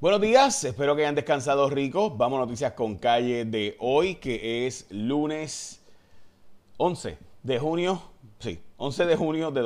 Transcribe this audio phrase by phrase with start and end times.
[0.00, 2.16] Buenos días, espero que hayan descansado ricos.
[2.16, 5.82] Vamos a noticias con calle de hoy, que es lunes
[6.76, 8.00] 11 de junio,
[8.38, 9.62] sí, 11 de junio de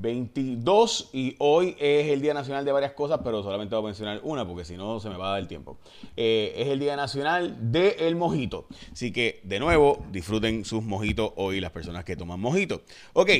[0.00, 4.20] 2022 y hoy es el Día Nacional de varias cosas, pero solamente voy a mencionar
[4.22, 5.76] una porque si no se me va a dar el tiempo.
[6.16, 11.60] Eh, es el Día Nacional del Mojito, así que de nuevo disfruten sus mojitos hoy
[11.60, 12.82] las personas que toman mojito.
[13.12, 13.30] Ok,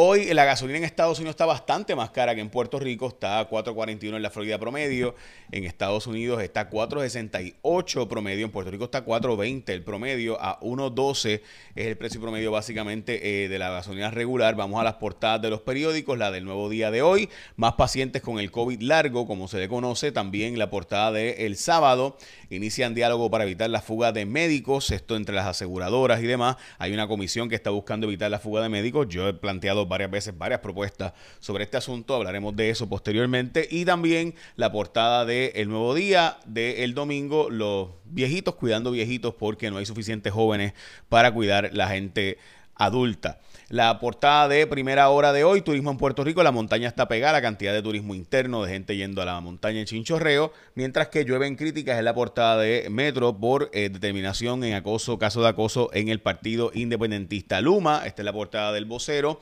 [0.00, 3.40] Hoy la gasolina en Estados Unidos está bastante más cara que en Puerto Rico, está
[3.40, 5.16] a 4.41 en la Florida promedio,
[5.50, 10.40] en Estados Unidos está a 4.68 promedio, en Puerto Rico está a 4.20 el promedio,
[10.40, 11.40] a 1.12
[11.74, 14.54] es el precio promedio básicamente eh, de la gasolina regular.
[14.54, 18.22] Vamos a las portadas de los periódicos, la del nuevo día de hoy, más pacientes
[18.22, 22.16] con el COVID largo, como se le conoce, también la portada el sábado,
[22.50, 26.92] inician diálogo para evitar la fuga de médicos, esto entre las aseguradoras y demás, hay
[26.92, 30.36] una comisión que está buscando evitar la fuga de médicos, yo he planteado varias veces
[30.36, 32.14] varias propuestas sobre este asunto.
[32.14, 33.66] Hablaremos de eso posteriormente.
[33.70, 39.78] Y también la portada de Nuevo Día del domingo, los viejitos cuidando viejitos porque no
[39.78, 40.72] hay suficientes jóvenes
[41.08, 42.38] para cuidar la gente
[42.74, 43.40] adulta.
[43.70, 47.34] La portada de primera hora de hoy, turismo en Puerto Rico, la montaña está pegada,
[47.34, 51.26] la cantidad de turismo interno, de gente yendo a la montaña en Chinchorreo, mientras que
[51.26, 55.90] llueven críticas en la portada de Metro por eh, determinación en acoso, caso de acoso
[55.92, 59.38] en el partido independentista Luma, esta es la portada del vocero.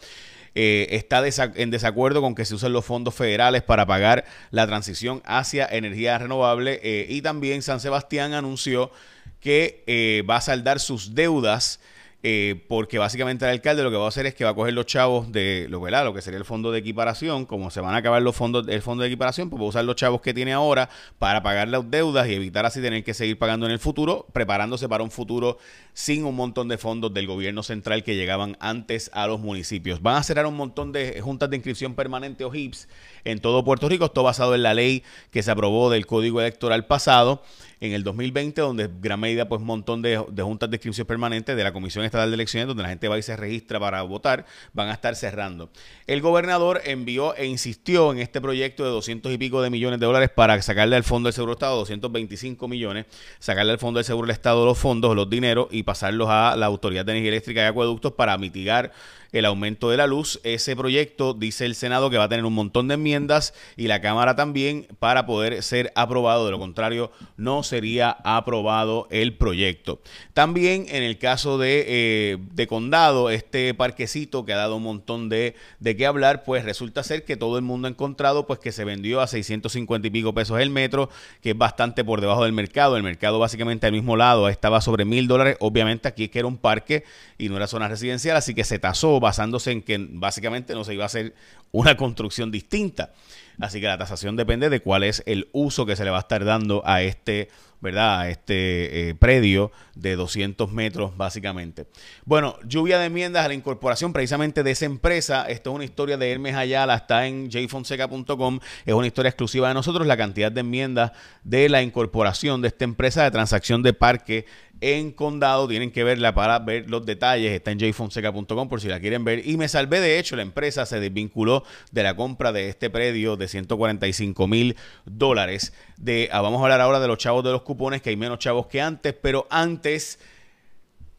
[0.57, 1.23] Eh, está
[1.55, 6.17] en desacuerdo con que se usen los fondos federales para pagar la transición hacia energía
[6.17, 8.91] renovable eh, y también San Sebastián anunció
[9.39, 11.79] que eh, va a saldar sus deudas
[12.23, 14.73] eh, porque básicamente el alcalde lo que va a hacer es que va a coger
[14.75, 17.99] los chavos de lo, lo que sería el fondo de equiparación, como se van a
[17.99, 20.53] acabar los fondos del fondo de equiparación, pues va a usar los chavos que tiene
[20.53, 24.27] ahora para pagar las deudas y evitar así tener que seguir pagando en el futuro,
[24.33, 25.59] preparándose para un futuro
[25.93, 30.03] sin un montón de fondos del gobierno central que llegaban antes a los municipios.
[30.03, 32.89] Van a cerrar un montón de juntas de inscripción permanente o HIPS
[33.25, 36.87] en todo Puerto Rico, esto basado en la ley que se aprobó del Código Electoral
[36.87, 37.43] pasado
[37.81, 41.65] en el 2020, donde gran medida, pues un montón de, juntas de inscripción permanente de
[41.65, 44.89] la Comisión Estatal de Elecciones, donde la gente va y se registra para votar, van
[44.89, 45.71] a estar cerrando.
[46.07, 50.07] El gobernador envió e insistió en este proyecto de 200 y pico de millones de
[50.07, 53.07] dólares para sacarle al Fondo del Seguro Estado 225 millones,
[53.39, 56.67] sacarle al Fondo del Seguro del Estado los fondos, los dineros y pasarlos a la
[56.67, 58.93] Autoridad de Energía Eléctrica y Acueductos para mitigar
[59.33, 60.41] el aumento de la luz.
[60.45, 64.01] Ese proyecto dice el Senado que va a tener un montón de enmiendas y la
[64.01, 66.45] Cámara también para poder ser aprobado.
[66.45, 70.01] De lo contrario, no sería aprobado el proyecto.
[70.35, 75.31] También en el caso de, eh, de Condado, este parquecito que ha dado un montón
[75.31, 78.71] de, de qué hablar, pues resulta ser que todo el mundo ha encontrado pues que
[78.71, 81.09] se vendió a 650 y pico pesos el metro,
[81.41, 82.99] que es bastante por debajo del mercado.
[82.99, 85.57] El mercado básicamente al mismo lado estaba sobre mil dólares.
[85.61, 87.05] Obviamente aquí es que era un parque
[87.39, 90.93] y no era zona residencial, así que se tasó basándose en que básicamente no se
[90.93, 91.35] iba a hacer
[91.73, 93.13] una construcción distinta.
[93.61, 96.21] Así que la tasación depende de cuál es el uso que se le va a
[96.21, 97.49] estar dando a este,
[97.81, 98.21] ¿verdad?
[98.21, 101.87] A este eh, predio de 200 metros, básicamente.
[102.25, 105.47] Bueno, lluvia de enmiendas a la incorporación precisamente de esa empresa.
[105.49, 108.61] Esto es una historia de Hermes Ayala, está en jfonseca.com.
[108.85, 110.07] Es una historia exclusiva de nosotros.
[110.07, 111.13] La cantidad de enmiendas
[111.45, 114.47] de la incorporación de esta empresa de transacción de parque
[114.81, 115.69] en Condado.
[115.69, 117.53] Tienen que verla para ver los detalles.
[117.53, 119.47] Está en jfonseca.com por si la quieren ver.
[119.47, 123.37] Y me salvé, de hecho, la empresa se desvinculó de la compra de este predio
[123.37, 125.73] de 145 mil dólares.
[125.97, 128.39] De, ah, vamos a hablar ahora de los chavos de los cupones, que hay menos
[128.39, 130.19] chavos que antes, pero antes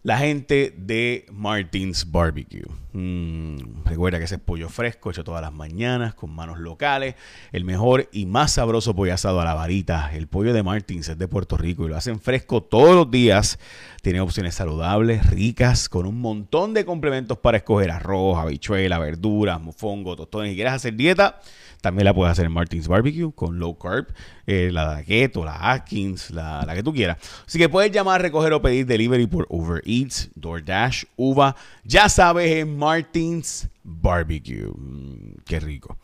[0.04, 2.66] la gente de Martins Barbecue.
[2.94, 7.16] Mm, recuerda que ese es pollo fresco, hecho todas las mañanas, con manos locales.
[7.52, 10.12] El mejor y más sabroso pollo asado a la varita.
[10.14, 13.60] El pollo de Martins es de Puerto Rico y lo hacen fresco todos los días.
[14.02, 20.16] Tiene opciones saludables, ricas, con un montón de complementos para escoger arroz, habichuela, verduras, mofongo,
[20.16, 20.52] tostones.
[20.52, 21.42] Si quieres hacer dieta,
[21.82, 24.08] también la puedes hacer en Martins Barbecue con low carb,
[24.48, 27.18] eh, la Keto, la Atkins, la, la, que tú quieras.
[27.46, 31.56] Así que puedes llamar, recoger o pedir delivery por Uber Eats, DoorDash, Uva.
[31.84, 34.68] Ya sabes, en Martins Barbecue.
[34.68, 35.98] Mm, qué rico.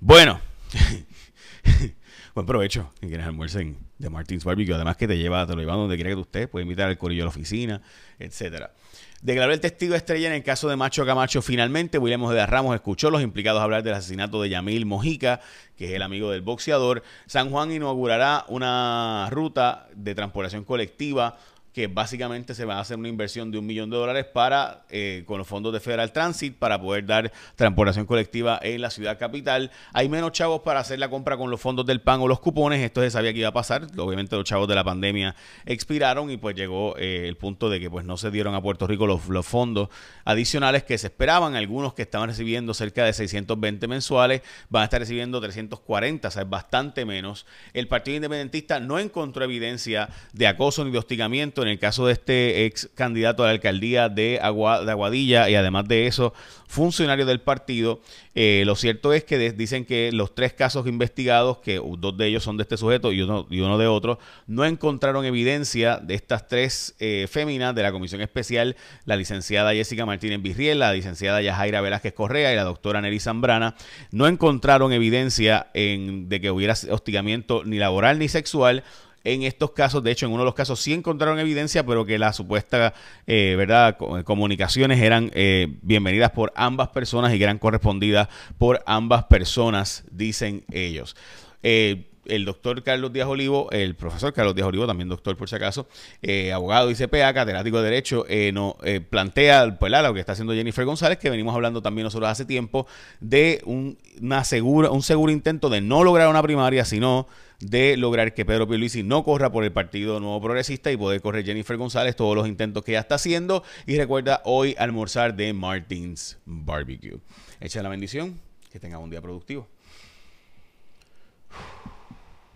[0.00, 0.40] Bueno.
[2.34, 2.90] Buen provecho.
[3.00, 4.74] Si quieres almuercen de Martins Barbecue.
[4.74, 6.48] Además que te lleva, te lo lleva donde quiera que tú estés.
[6.48, 7.82] Puedes invitar al corillo a la oficina,
[8.18, 8.72] etcétera.
[9.20, 11.42] Declaró el testigo estrella en el caso de Macho Camacho.
[11.42, 15.40] Finalmente, William de Ramos escuchó a los implicados hablar del asesinato de Yamil Mojica,
[15.76, 17.02] que es el amigo del boxeador.
[17.26, 21.36] San Juan inaugurará una ruta de transportación colectiva
[21.72, 25.22] que básicamente se va a hacer una inversión de un millón de dólares para eh,
[25.26, 29.70] con los fondos de Federal Transit para poder dar transportación colectiva en la ciudad capital.
[29.92, 32.80] Hay menos chavos para hacer la compra con los fondos del PAN o los cupones.
[32.80, 33.86] Esto se sabía que iba a pasar.
[33.96, 35.36] Obviamente los chavos de la pandemia
[35.66, 38.86] expiraron y pues llegó eh, el punto de que pues no se dieron a Puerto
[38.86, 39.88] Rico los, los fondos
[40.24, 41.54] adicionales que se esperaban.
[41.54, 46.42] Algunos que estaban recibiendo cerca de 620 mensuales van a estar recibiendo 340, o sea,
[46.42, 47.46] es bastante menos.
[47.72, 52.14] El Partido Independentista no encontró evidencia de acoso ni de hostigamiento en el caso de
[52.14, 56.32] este ex candidato a la alcaldía de, Aguadilla y además de eso,
[56.66, 58.00] funcionario del partido.
[58.34, 62.44] Eh, lo cierto es que dicen que los tres casos investigados, que dos de ellos
[62.44, 66.46] son de este sujeto y uno, y uno de otro, no encontraron evidencia de estas
[66.46, 71.80] tres eh, féminas de la comisión especial, la licenciada Jessica Martínez Virriel, la licenciada Yajaira
[71.80, 73.74] Velázquez Correa y la doctora Nelly Zambrana,
[74.10, 78.84] no encontraron evidencia en, de que hubiera hostigamiento ni laboral ni sexual
[79.32, 80.02] en estos casos.
[80.02, 82.94] De hecho, en uno de los casos sí encontraron evidencia, pero que la supuesta
[83.26, 88.28] eh, verdad comunicaciones eran eh, bienvenidas por ambas personas y que eran correspondidas
[88.58, 91.16] por ambas personas, dicen ellos.
[91.62, 95.56] Eh, el doctor Carlos Díaz Olivo, el profesor Carlos Díaz Olivo, también doctor por si
[95.56, 95.88] acaso,
[96.22, 100.52] eh, abogado ICPA, catedrático de Derecho, eh, no, eh, plantea pues, lo que está haciendo
[100.52, 102.86] Jennifer González, que venimos hablando también nosotros hace tiempo,
[103.20, 104.42] de un, una
[104.90, 107.26] un seguro intento de no lograr una primaria, sino
[107.60, 111.44] de lograr que Pedro Pierluisi no corra por el Partido Nuevo Progresista y poder correr
[111.44, 113.64] Jennifer González todos los intentos que ella está haciendo.
[113.84, 117.18] Y recuerda hoy almorzar de Martins Barbecue.
[117.60, 118.38] Echa la bendición,
[118.70, 119.66] que tenga un día productivo.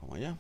[0.01, 0.37] Vamos allá.